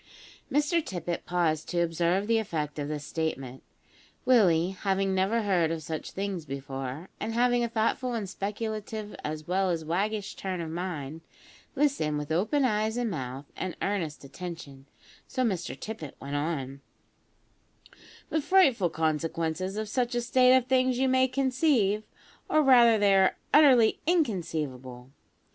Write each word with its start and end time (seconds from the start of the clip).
Mr 0.51 0.83
Tippet 0.83 1.27
paused 1.27 1.69
to 1.69 1.79
observe 1.81 2.25
the 2.25 2.39
effect 2.39 2.79
of 2.79 2.87
this 2.87 3.05
statement. 3.05 3.61
Willie 4.25 4.71
having 4.71 5.13
never 5.13 5.43
heard 5.43 5.69
of 5.69 5.83
such 5.83 6.09
things 6.09 6.43
before, 6.43 7.09
and 7.19 7.35
having 7.35 7.63
a 7.63 7.69
thoughtful 7.69 8.15
and 8.15 8.27
speculative 8.27 9.15
as 9.23 9.47
well 9.47 9.69
as 9.69 9.85
waggish 9.85 10.33
turn 10.33 10.59
of 10.59 10.71
mind, 10.71 11.21
listened 11.75 12.17
with 12.17 12.31
open 12.31 12.65
eyes 12.65 12.97
and 12.97 13.11
mouth 13.11 13.45
and 13.55 13.77
earnest 13.79 14.23
attention, 14.23 14.87
so 15.27 15.43
Mr 15.43 15.79
Tippet 15.79 16.15
went 16.19 16.35
on: 16.35 16.81
"The 18.31 18.41
frightful 18.41 18.89
consequences 18.89 19.77
of 19.77 19.87
such 19.87 20.15
a 20.15 20.21
state 20.21 20.55
of 20.57 20.65
things 20.65 20.97
you 20.97 21.07
may 21.09 21.27
conceive, 21.27 22.01
or 22.49 22.63
rather 22.63 22.97
they 22.97 23.13
are 23.15 23.37
utterly 23.53 23.99
inconceivable. 24.07 25.11